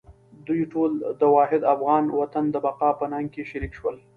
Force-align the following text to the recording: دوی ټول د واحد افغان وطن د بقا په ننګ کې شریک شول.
دوی 0.47 0.61
ټول 0.73 0.91
د 1.21 1.23
واحد 1.35 1.61
افغان 1.73 2.03
وطن 2.19 2.45
د 2.51 2.55
بقا 2.65 2.89
په 2.99 3.05
ننګ 3.11 3.27
کې 3.33 3.43
شریک 3.51 3.71
شول. 3.79 3.95